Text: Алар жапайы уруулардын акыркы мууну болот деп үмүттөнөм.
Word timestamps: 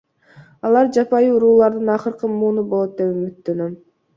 Алар 0.69 0.89
жапайы 0.95 1.27
уруулардын 1.35 1.93
акыркы 1.97 2.33
мууну 2.39 2.67
болот 2.73 2.97
деп 3.03 3.13
үмүттөнөм. 3.21 3.81